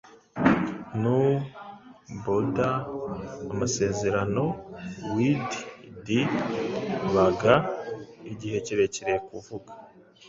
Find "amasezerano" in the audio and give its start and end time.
3.51-4.43